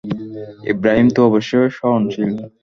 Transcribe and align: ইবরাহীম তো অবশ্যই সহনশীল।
ইবরাহীম 0.71 1.07
তো 1.15 1.19
অবশ্যই 1.29 1.69
সহনশীল। 1.77 2.31